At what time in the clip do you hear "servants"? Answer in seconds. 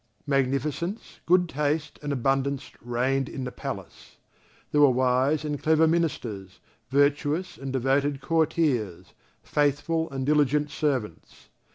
10.71-11.49